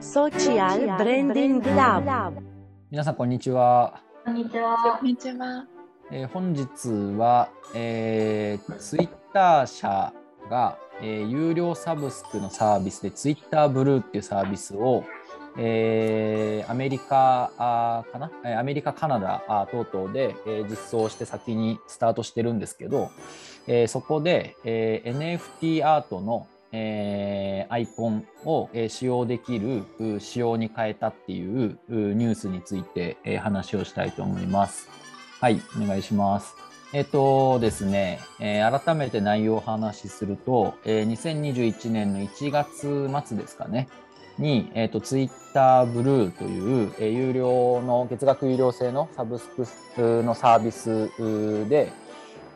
[0.00, 2.32] Social Branding Lab
[2.90, 4.00] 皆さんこんにちは。
[4.24, 5.08] こんにちはこん。
[5.08, 5.66] にちは。
[6.10, 6.68] えー本日
[7.18, 10.12] は、えー、ツイッター社
[10.48, 15.04] が、えー有料サブスクのサービスでツイッターブルーっていうサービスを、
[15.58, 23.10] えーアメリカあーかな、えーアメリカ、カナダあー等々で、えー実装して先にスタートしてるんですけど、
[23.68, 29.84] えーそこで、えー NFT アートの、えーアイコンを、えー使用できる
[30.20, 34.88] 仕様に変えたっていうニュースについて、話をしたいと思います。
[35.40, 36.54] はい、お願いします。
[36.92, 43.88] えっとですね、改めて内容をお話しすると、えー2021年の1月末ですかね、
[44.40, 49.48] に、えっと、ツイッターブルーという、有料の、月額有料制のサブス
[49.94, 51.92] クのサービスで、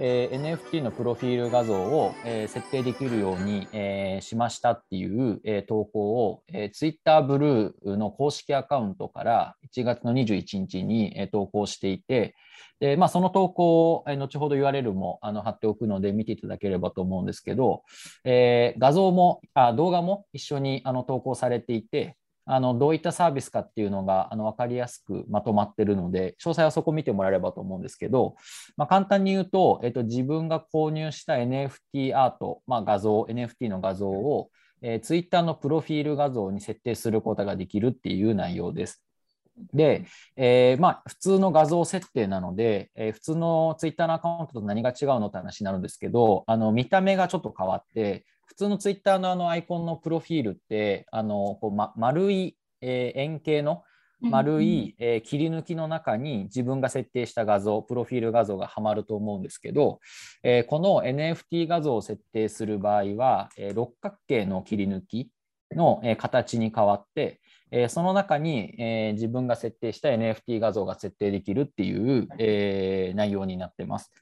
[0.01, 12.35] えー NFT のプロフィール画像を、えー設定できるように、えーしましたっていう、えー投稿を、えー、Twitter ブルーの公式アカウントから1月の21日に、えー投稿していて、
[12.80, 17.83] でまあ、その投稿を、え後ほど URL もあの貼っておくので見ていただければと思うんですけど、
[18.24, 28.37] えー画像もあ動画も一緒にあの投稿されていて、あのどういったサービスかっていうのがあの分かりやすくまとまってるので、詳細はそこ見てもらえればと思うんですけど、
[28.76, 34.50] まあ、簡単に言うと、えっと、自分が購入した NFT アート、まあ、画像、NFT の画像を、
[34.82, 39.02] えー、Twitter のプロフィール画像に設定することができるっていう内容です。
[39.72, 40.04] で、
[40.37, 53.83] えーまあ、普通の画像設定なので、えー普通の Twitter のアカウントと何が違うのって話になるんですけど、あの見た目がちょっと変わって、普通の Twitter のあのアイコンのプロフィールって、あのこうま、丸い、えー円形の
[54.21, 59.99] 丸い、えー切り抜きの中に自分が設定した画像、プロフィール画像がはまると思うんですけど、
[60.45, 65.31] えーこの NFT 画像を設定する場合は、えー六角形の切り抜き
[65.72, 74.12] の、えー形に変わって、えーその中に、えー自分が設定した NFT 画像が設定できるっていう、えー内容になってます。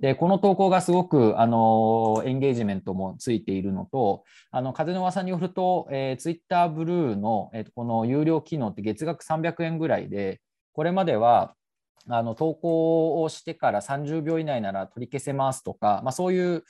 [0.00, 10.40] で、この投稿がすごく、あのエンゲージメントもついているのと、あの風の噂によると、えー、Twitter ブルーの、えーとこの有料機能って月額300円ぐらいで、
[10.72, 11.54] これまでは
[12.08, 16.64] あの投稿をしてから30秒以内なら取り消せますとか、まあ、そういう、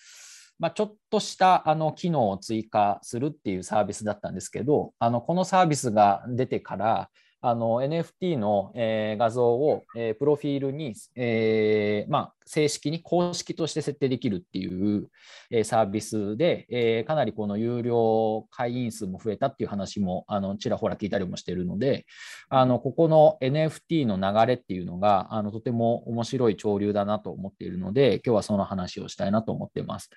[0.59, 7.11] まあ、ちょっとしたあの機能を追加するっていうサービスだったんですけど、あのこのサービスが出てから、
[7.49, 15.09] あの NFT の、えー画像を、えープロフィールに、えーまあ、正式に公式として設定できるっていう、
[15.53, 22.05] えーサービスで、えーかなりこの有料会員数も増えたっていう話もあのちらほら聞いたりもしているので、
[22.49, 30.11] あのここの NFT の流れっていうのがあのとても面白い潮流だなと思っているので、今日はその話をしたいなと思っています。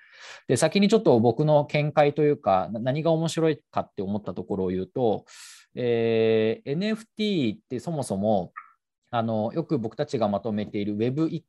[0.48, 5.26] で、先にちょっと僕の見解というか、何が面白いかって思ったところを言うと、
[5.74, 8.52] えー NFT ってそもそも
[9.10, 11.42] あのよく僕たちがまとめている Web1.0、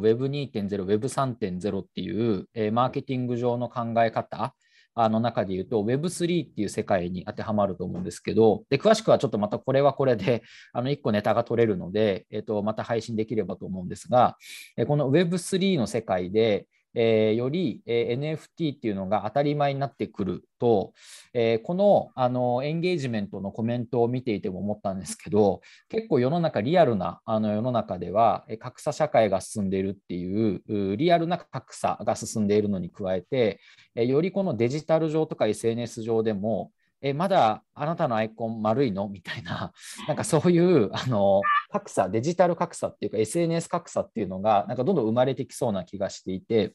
[0.00, 4.54] Web2.0、Web3.0 っていう、えーマーケティング上の考え方
[4.94, 10.42] あの中で言うと Web3 っていう世界に当てはまると思うんですけど、で詳しくはちょっとまたこれはこれで
[10.72, 14.36] あの1個ネタが取れるので、えっとまた配信できればと思うんですが、
[14.76, 20.92] えこの Web3 の世界で、えーより、えー NFT っていうのが当たり前になってくると、
[21.32, 33.60] えーこのあのエンゲージメントのコメントを見ていても思ったんですけど、結構世の中、リアルなあの世の中では、え格差社会が進んでいるっていう、リアルな格差が進んでいるのに加えて、
[33.94, 36.70] えよりこのデジタル上とか SNS 上でも、
[37.04, 39.10] えまだあなたのアイコン丸いの？
[39.10, 39.72] みたいな、
[40.08, 46.72] なんかそういうあの格差、デジタル格差っていうか SNS 格差っていうのが、なんかどんどん生まれてきそうな気がしていて、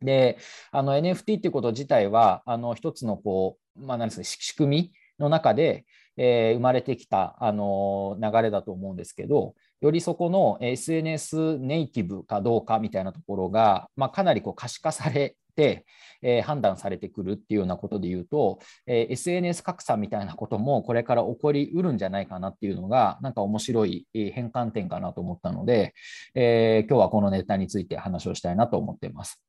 [0.00, 0.36] で、
[0.72, 5.86] あの NFT っていうこと自体は、あの一つのこう、まあ、なんですか、仕組みの中で、
[6.16, 25.94] えー生まれてきたあの流れだと思うんですけど、よりそこの SNS ネイティブかどうかみたいなところが、まあ、かなりこう可視化され、えー判断されてくるっていうようなことで言うと、えー SNS 格差みたいなこともこれから起こりうるんじゃないかなっていうのが、なんか面白いえー変換点かなと思ったので、
[26.34, 29.42] えー今日はこのネタについて話をしたいなと思っています。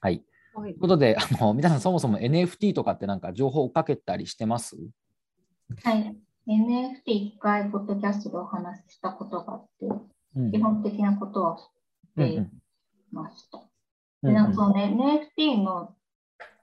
[0.00, 0.22] はい。
[0.52, 4.76] はいということで、あの皆さんそもそも NFT とかってなんか情報をかけたりしてます？
[5.84, 6.16] はい。
[6.48, 9.86] NFT 一回、ポッドキャストでお話ししたことがあって、
[10.34, 11.64] うん基本的なことは知っ
[12.16, 12.40] てい
[13.12, 13.58] ました。
[13.58, 13.69] で、うん
[14.22, 14.94] なんかね、
[15.38, 15.94] NFT の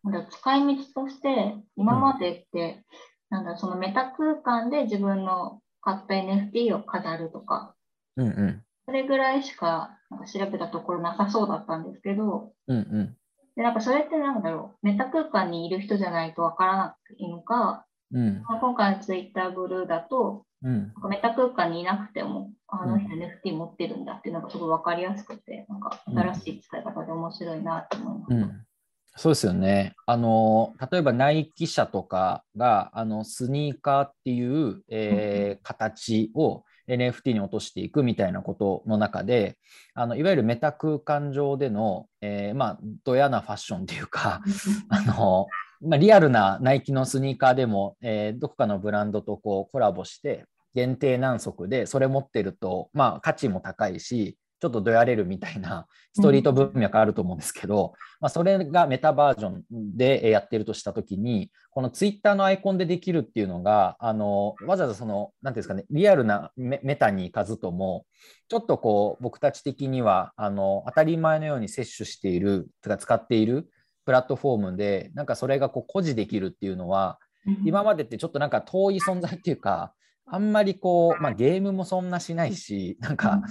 [0.04, 2.83] なんだ使い道として、今までって、
[3.30, 7.75] なんだそのメタ空間で自分の買った NFT を飾るとか、
[8.15, 8.63] うんうん。
[8.86, 13.18] それぐらいしかなんか調べたところなさそうだったんですけど、うんうん。
[13.56, 18.44] で、なんかそれってなんだろう、メタ空間にいる人じゃないとわからないのか、うん。
[18.62, 20.94] 今回のツイッターブルーだと、うん。
[21.09, 28.33] メタ空間にいなくても、あの人 NFT 持ってるんだっていうのがすごい分かりやすくて、なんか新しい使い方で面白いなと思います。
[28.33, 28.68] うん。
[29.15, 29.94] そうですよね。
[30.06, 39.57] あの、例えばナイキ社とかが、あの、スニーカーっていう、えー形を NFT に落としていくみたいなことの中で、
[39.94, 44.42] あの、いわゆるメタ空間上での、えーまあ、ドヤなファッションっていうか、
[44.89, 45.48] あの、
[45.82, 59.64] まあ、リアルなナイキのスニーカーでも、えーどこかのブランドとこうコラボして、限定何足で、それ持ってると、まあ、価値も高いし、ちょっとどやれるみたいなストリート文脈あると思うんですけど、まあ、それがメタバージョン
[59.96, 68.06] でやってるとしたときに、このツイッターのアイコンでできるっていうのが、あのわざわざその、なんていうんですかね、リアルなメメタに行かずとも、
[68.48, 73.70] ちょっとこう、僕たち的にはあの当たり前のように摂取している、とか使っている
[74.07, 77.19] プラットフォームで、なんかそれがこう誇示できるっていうのは、
[77.65, 79.94] 今までってちょっとなんか遠い存在っていうか、
[80.25, 83.42] あんまりこう、まあ、ゲームもそんなしないし、なんか、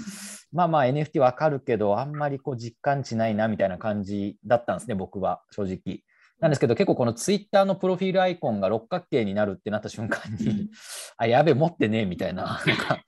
[0.52, 6.00] まあまあ NFT わかるけど、あんまりこう実感値ないなみたいな感じだったんですね、僕は正直。
[6.40, 10.68] なんですけど、結構このツイッターのプロフィールアイコンが六角形になるってなった瞬間に、
[11.16, 13.00] あ、やべえ、持ってねえみたいな、なんか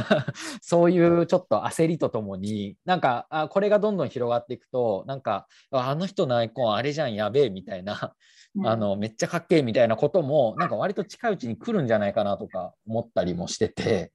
[0.60, 8.14] そういうちょっと焦りとともに、なんかあ、これがどんどん広がっていくと、なんか、ああの人のアイコンあれじゃん、やべえみたいな、
[8.62, 14.12] あのめっちゃかっけえみたいなこともなんか割と近いうちに来るんじゃないかなとか思ったりもしてて、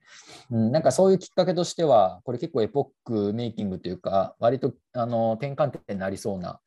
[0.49, 6.59] うん、なんかそういうきっかけとしてはこれ結構エポックメイキングというか割とあの転換点になりそうな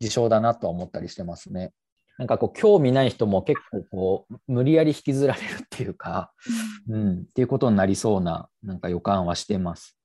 [0.00, 1.72] 事象だなとは思ったりしてますね。
[2.18, 6.32] なんかこう興味ない人も結構こう無理やり引きずられるっていうか、
[6.88, 9.96] うん、っていうことになりそうななんか予感はしてます。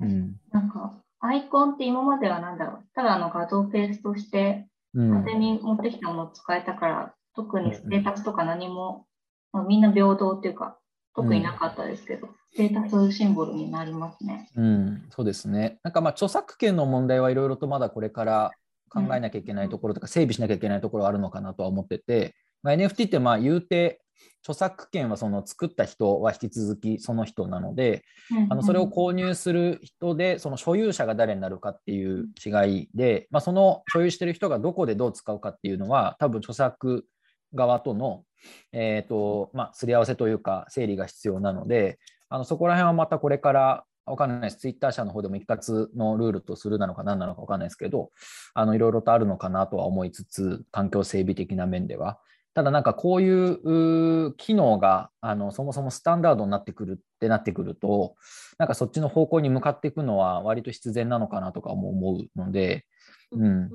[0.00, 0.36] うん。
[0.50, 5.10] なんか、アイコンって今まではなんだろう、ただあの画像ペーストして、うん。
[5.10, 9.06] 勝手に持ってきたものを使えたから、特にステータスとか何も、
[9.52, 10.78] まあみんな平等っていうか、
[11.14, 14.48] 特になかったですけど、ステータスシンボルになりますね。
[14.56, 15.78] うん、そうですね。
[15.82, 18.50] なんかまあ著作権の問題はいろいろとまだこれから
[18.88, 24.00] 考えなきゃいけないところとか、整備しなきゃいけないところはあるのかなとは思ってて、まあ、NFT ってまあ言うて
[24.42, 28.04] 著作権はその作った人は引き続きその人なので、
[28.50, 37.04] あのそれを購入する人でその所有者が誰になるかっていう違いで、まあ、その所有してる人がどこでどう使うかっていうのは多分著作
[37.54, 38.24] 側との、
[38.72, 44.56] えーとまあ、すり合わせというか整理が必要なのであのそこら辺はまたこれからわかんないです。
[44.56, 48.10] ツイッター社の方でも一括のルールとするなのか何なのかわかんないですけど、
[48.52, 52.18] あのいろいろとあるのかなとは思いつつ、環境整備的な面では。
[52.54, 58.16] ただなんかこういう機能があのそもそもスタンダードになってくるってなってくると、
[58.58, 62.84] なんかそっちの方向に向かっていくのは割と必然なのかなとかも思うので、
[63.30, 63.70] うん、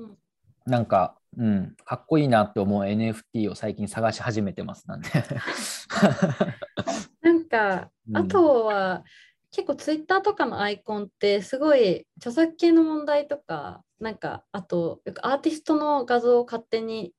[0.68, 5.08] なんか、うん、かっこいいなって思う NFT を最近探し始めてますなんで。
[7.22, 8.16] なんか、うん。
[8.16, 9.04] あとは
[9.50, 17.14] 結構ツイッターとかのアイコンってすごい著作権の問題とかなんかあとよくアーティストの画像を勝手に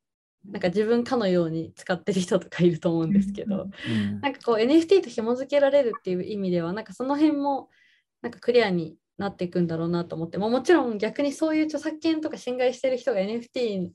[0.45, 4.21] なんか自分かのように使ってる人とかいると思うんですけど、うん。
[4.21, 7.69] なんかこう NFT と紐付けられるっていう意味ではなんかその辺も
[8.21, 13.91] なんかクリアになっていくんだろうなと思って、まあ、もちろん逆にそういう著作権とか侵害してる人が NFT に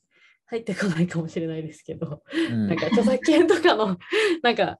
[0.47, 2.69] 入ってこないかもしれないですけど、うん。
[2.69, 3.99] なんか著作権とかの
[4.43, 4.79] なんか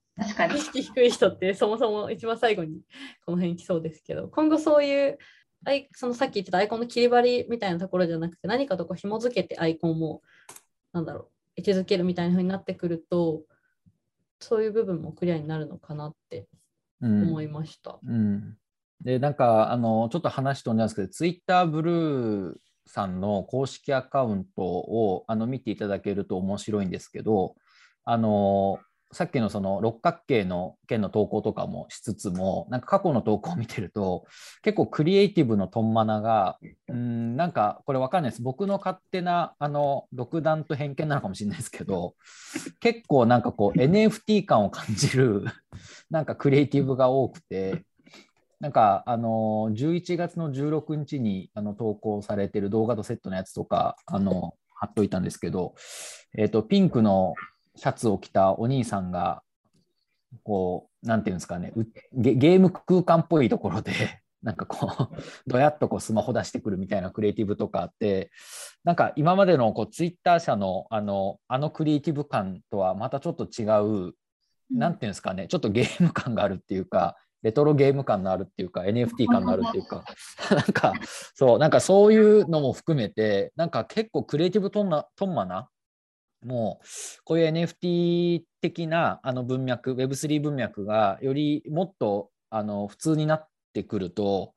[0.55, 0.59] 意。
[0.59, 2.83] 識低い人ってそもそも一番最後に
[3.25, 4.29] この辺来そうですけど。
[4.29, 5.19] 今後そういう
[5.65, 10.23] アイそのさっき言ってたアイコンの切り張りみたいなところじゃなくて何かとこう紐付けてアイコンも
[10.93, 13.45] なんだろう位置づけるみたいな風になってくると
[14.41, 16.47] そういう部分もクリアになるのかなって
[17.01, 17.23] うん。
[17.29, 17.99] 思いました。
[18.07, 18.57] うん、
[19.05, 22.55] でなんかあのちょっと話飛んだんですけどツイッターブルー
[22.87, 27.55] さんの公式アカウントをあの見ていただけると面白いんですけど
[28.05, 28.79] あの
[29.13, 34.27] さっきのその六角形の件の投稿とかもしつつもなんか過去の投稿を見てると
[34.63, 36.59] 結構クリエイティブのトンマナが
[36.89, 38.43] うんなんかこれわかんないです。
[38.43, 42.15] 僕の勝手なあの独断と偏見なのかもしれないですけど
[42.81, 45.45] 結構なんかこう NFT 感を感じる
[46.11, 47.85] なんかクリエイティブが多くて
[48.65, 55.75] なんかあの11月の16日にあの投稿されてる動画とセットのやつとかあの貼っといたんですけど、
[56.35, 57.35] えー、とピンクの
[57.77, 59.43] シャツを着たお兄さんが
[60.45, 63.93] こうなんていうんですかねうゲゲーム空間っぽいところで
[64.43, 65.17] なんかこう
[65.47, 68.31] どやっとこうスマホ出してくるみたいなクリエイティブとかあって
[68.83, 73.65] なんか今までのこうツイッター社のあのあのクリエイティブ感とはまたちょっと違
[74.09, 74.15] う
[74.71, 80.05] なんていうんですかね、ちょっとゲーム感があるっていうか、レトロゲーム感のあるっていうか、NFT 感のあるっていうか、
[80.51, 80.95] なんか、
[81.35, 85.69] そう、なんかそういうのも含めて、なんか結構クリエイティブトンなトンマな
[86.45, 86.87] もう
[87.25, 94.53] こういう NFT 的なあの文脈 Web3 文脈がよりもっとあの普通になってくると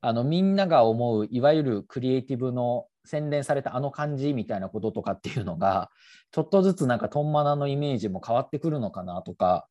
[0.00, 5.90] あのみんなが思ういわゆるクリエイティブの洗練されたあの感じみたいなこととかっていうのが
[6.30, 9.66] ちょっとずつなんかトンマナのイメージも変わってくるのかなとか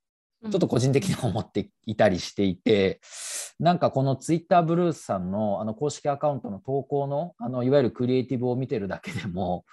[0.49, 2.99] ちょっと個人的に思っていたりしていて、
[3.59, 9.65] なんかこのツイッターブルースさんのあの公式アカウントの投稿のあのいわゆるクリエイティブを見てるだけでも、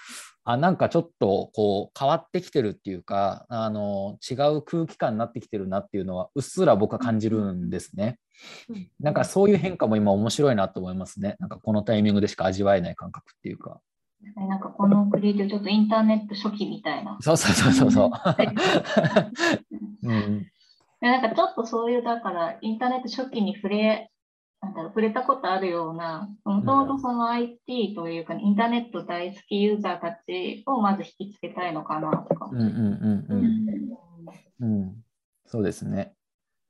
[0.44, 8.18] あなんかちょっとこう変わってきてるっていうかあの違う空気感になってきてるなっていうのはうっすら僕は感じるんですね。
[9.00, 11.36] なんかそういう変化も今面白いなと思いますね。
[11.38, 13.80] なんかこのタイミングでしか味わえない感覚っていうか。
[14.36, 17.16] なんかこのクリエイティブちょっとインターネット初期みたいな。
[17.20, 18.10] そうそうそうそうそう。
[20.02, 20.50] うんで
[21.00, 24.10] なんかちょっとそういう、だからインターネット初期に触れ、
[24.60, 32.50] なんだろう、触れたことあるような、もともとその IT というか、インターネット大好きユーザーたちをまず引きつけたいのかなとか。
[32.52, 33.26] うんうんうん
[34.60, 34.76] うん。
[34.80, 34.96] うん、
[35.46, 36.14] そうですね。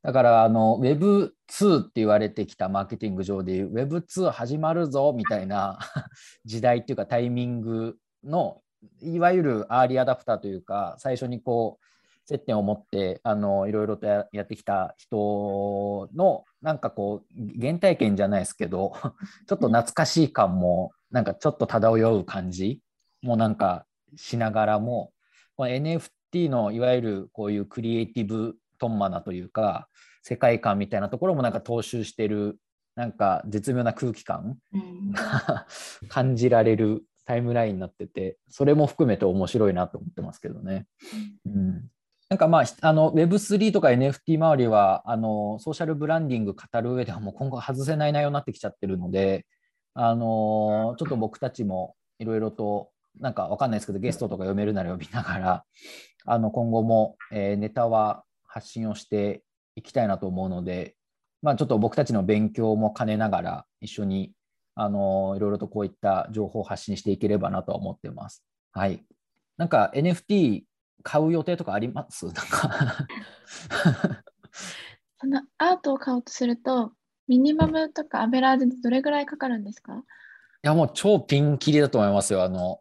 [0.03, 5.79] だからあの Web2 って言われてきたマーケティング上でいう Web2 始まるぞみたいな
[6.45, 8.63] 時代っていうかタイミングの
[9.03, 11.85] いわゆるアーリーアダプターというか最初にこう
[12.29, 18.93] 接点を持ってあのいろいろとやってきた人のなんかこう原体験じゃないですけど
[19.49, 22.83] ちょっと懐かしい感もなんかちょっと漂う感じ
[23.23, 25.11] もなんかしながらも
[25.57, 29.89] この NFT のいわゆるこういうクリエイティブトンマナというか
[30.23, 32.59] 世界観みたいなところもなんか踏襲してる
[32.95, 34.59] なんか絶妙な空気感
[35.13, 35.67] が
[36.09, 40.87] 感じられるタイムラインになっててそれも含めて面白いなと思ってますけどね。
[41.47, 41.89] うん
[42.31, 49.47] なんかまあ、あの Web3 とか NFT 周りはあのソーシャルブランディング語る上ではもう今後外せない内容になってきちゃってるので、
[49.95, 55.65] あのちょっと僕たちもいろいろとなんかわかんないですけどゲストとか読めるなら呼びながら
[56.27, 59.43] あの今後も、えー、ネタは発信をして
[59.75, 60.97] いきたいなと思うので、
[61.41, 64.33] まあ、ちょっと僕たちの勉強も兼ねながら一緒に
[64.75, 68.45] あのいろいろとこういった情報を発信していければなと思ってます。
[68.73, 69.03] はい。
[69.57, 70.63] なんか NFT
[71.03, 72.27] 買う予定とかあります？
[72.27, 73.07] なんか。
[75.21, 76.93] そのアートを買おうとすると、
[77.27, 79.95] ミニマムとかアベラージでどれぐらいかかるんですか？
[79.97, 80.01] い
[80.63, 82.43] や、もう超ピンキリだと思いますよ。
[82.43, 82.81] あの、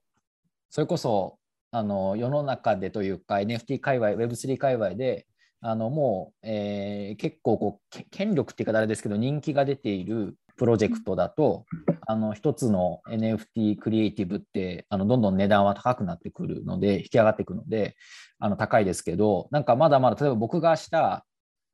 [0.70, 1.38] それこそ、
[1.72, 5.28] あの、世の中でというか、NFT 界隈、Web3 界隈で、
[5.62, 11.66] あの、もう、えー、結構こう、権力っていうかあれですけど、人気が出ているプロジェクトだと、
[12.06, 17.96] あの一つの NFT クリエイティブってあのどんどん値段は高くなってくるので引き上がっていくので
[18.40, 21.26] あの高いですけどなんかまだまだ例えば僕がした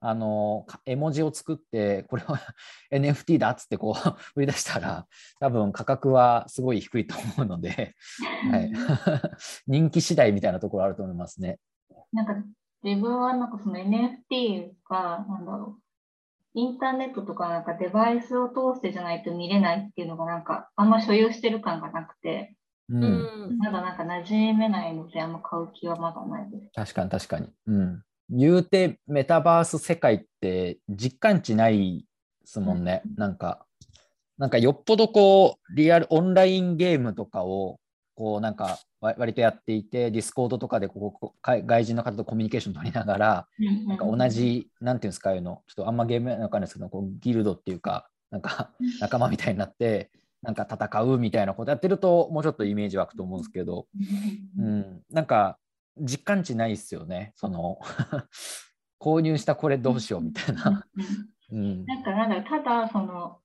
[0.05, 2.41] あの絵文字を作ってこれは
[2.91, 5.07] NFT だっつってこう 売り出したら
[5.39, 7.95] 多分価格はすごい低いと思うので、
[8.51, 8.71] はい、
[9.65, 11.57] 人気次第みたいなところあると思いますね。
[12.11, 12.35] なんか
[12.83, 15.82] 自分はなんかその NFT がなんだろう
[16.55, 22.55] インターネットとかなんかデバイスを通してじゃないと見れないっていうのがなんかあんま所有してる感がなくて、
[22.89, 26.71] うん、まだなんか馴染めないのであんま買う気はまだないです。
[26.75, 27.47] 確かに確かに。
[27.67, 28.03] うん。
[28.29, 32.05] 言うてメタバース世界って実感値ない
[32.41, 33.01] ですもんね。
[33.05, 33.65] うん、なんか、
[34.37, 37.79] なんかよっぽどこうリアルオンラインゲームとかを
[38.15, 43.47] こうなんか割とやっていて、ディスコードとかでここ外人の方とコミュニケーション取りながら、
[43.87, 53.87] なんか同じ、なんていうんですか、いうの、ちょっとあんまゲームわかんないですけど、こうギルドっていうか、なんか仲間みたいになって、なんか戦うみたいなことやってると、もうちょっとイメージ湧くと思うんですけど、
[54.59, 55.57] うん、なんか
[55.97, 57.79] 実感値ないっすよね、その
[58.99, 60.85] 購入したこれどうしようみたいな。
[61.51, 63.39] うん、なんかなんだろう、ただ、その、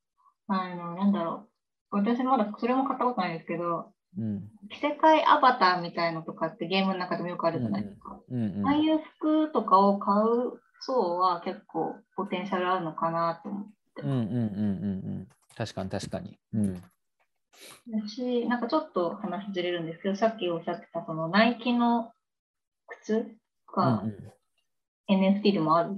[0.47, 1.49] あの、なんだろ
[1.91, 8.19] う、私まだそれも買ったことないですけど、うん、着せ替えアバターみたいのとかってゲームの中でもよくあるじゃないですか。
[8.31, 14.03] うんうんうん、ああいう服とかを買う層は結構ポテンシャルあるのかなと思って。
[14.03, 14.39] うんうんうんうんう
[15.21, 15.29] ん。
[15.57, 16.39] 確かに確かに。
[16.55, 16.83] うん。
[17.91, 22.13] 私、なんかちょっと話ずれるんですけど、さっきおっしゃってたそのナイキの
[22.87, 23.37] 靴
[23.75, 24.05] が
[25.11, 25.97] NFT でもある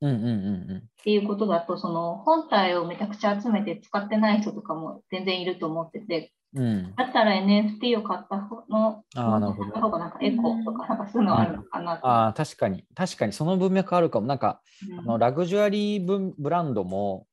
[0.00, 9.70] うんうんうんうん、っていうことだと、その本体をめちゃくちゃ集めて使ってない人とかも全然いると思ってて、うん、だったら NFT を買った方のあなるほど。
[9.72, 12.84] 方がなんかエコとかなんかそういうのあるのかな、うん、あ確かに。
[12.94, 14.26] 確かにその文脈あるかも。
[14.26, 17.26] なんか、うん、あのラグジュアリーブランドも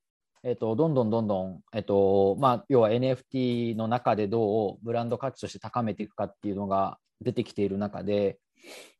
[0.47, 8.37] えっと、どんどんどんどん、えっとまあ、要は NFT の中でどうブランド価値として高めていくかっていうのが出てきている中で、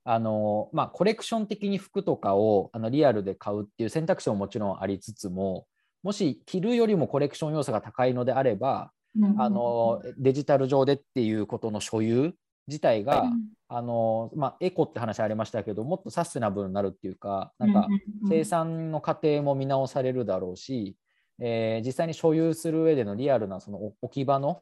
[0.04, 5.68] あのまあ、コレクション的に服とかをあのリアルで買うっていう選択肢ももちろんありつつも
[6.02, 8.92] もし着るよりもコレクション要素が高いのであれば
[9.38, 12.34] あのデジタル上でっていうことの所有
[12.68, 13.26] 自体が、
[13.68, 17.88] あの、まあ、エコって話ありましたけどもっとサステナブルになるっていうかなんか
[18.28, 20.96] 生産の過程も見直されるだろうし、
[21.40, 24.62] えー実際に所有する上でのリアルなその置置き場の、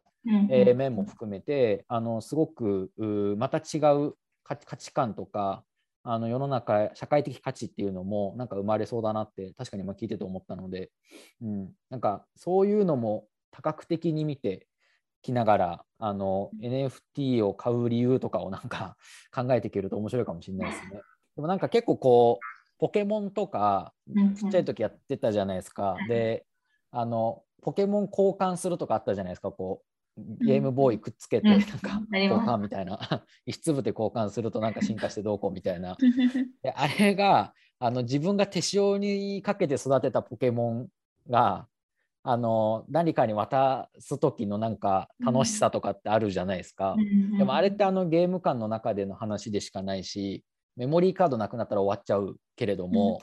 [0.50, 2.92] えー面も含めてあのすごく
[3.38, 5.64] また違う価価値観とか
[6.04, 10.92] あの世の中社会的価値っていうのもなんか生まれそうだなって確かに今聞いてて思ったので、
[11.42, 14.68] うん、なんかそういうのも多角的に見て
[15.22, 18.98] きながらあの NFT を買う理由とかをなんか
[19.34, 21.02] 考えていけると面白いかもしれないですね。
[21.36, 23.94] でもなんか結構こうポケモンとか
[24.36, 25.96] ちっちゃい時やってたじゃないですか。
[26.10, 26.46] で
[26.92, 29.52] あのポケモン交換するとかあったじゃないですか。
[29.52, 29.82] こ
[30.18, 31.60] うゲームボーイくっつけてうん。
[31.60, 33.00] なんか交換みたいな。
[33.46, 35.96] 石粒で交換するとなんか進化してどうこうみたいな。
[36.62, 40.90] であれがあの自分が手塩にかけて育てたポケモン
[41.30, 41.68] が
[42.24, 46.96] あの何かに渡す時のなんか楽しさとかってあるじゃないですか。
[47.38, 50.44] でもあれってあのゲーム館の中での話でしかないし
[50.78, 53.20] メモリーカードなくなったら終わっちゃうけれども、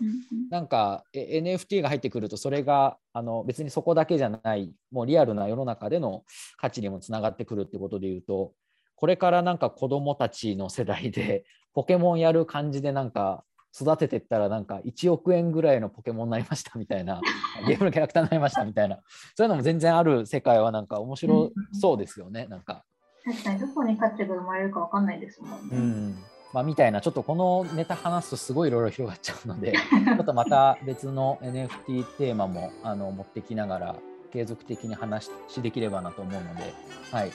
[0.50, 6.24] なんかえ NFT が入ってくるとそれがあの別にそこだけじゃないもうリアルな世の中での
[6.58, 8.52] 価値にもつながってくるってことでいうと
[8.96, 13.44] これからなんか子どもたちの世代でポケモンやる感じでなんか
[13.78, 17.20] 育ててったらなんか1億円ぐらいのポケモンになりましたみたいな
[17.66, 18.98] ゲームのキャラクターになりましたみたいな
[19.36, 22.84] そういうのも全然ある世界はなんか面白そうですよねなんか。
[23.22, 25.76] 確かにどこに価値が生まれるかわかんないですもんね。
[25.76, 26.18] うん
[26.52, 29.72] まあ、みたいなちょっとこのネタ話すとすごいいろいろ広がっちゃうので
[30.04, 33.96] ちょっとまた別の NFT テーマもあの持ってきながら
[34.32, 36.74] 継続的に話しできればなと思うので、
[37.12, 37.28] はい、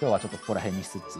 [0.00, 1.18] 今日はちょっとここら辺にしつつ、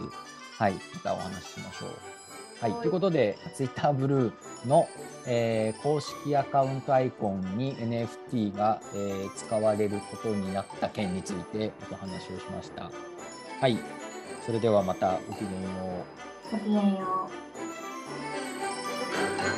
[0.57, 2.20] はい、またお話ししましょう。
[2.61, 4.87] はい、ということで、Twitter ブルーの、
[5.25, 12.91] えー、公式アカウントアイコンに NFT が、えー、使われることになった件についてお話をしました。
[13.59, 13.79] はい、
[14.45, 15.57] それではまたおきげんよ
[16.51, 16.51] う。
[16.51, 17.29] ごきげんよ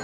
[0.00, 0.03] う。